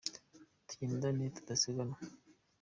[0.67, 1.97] Tugendane tudasiganwa.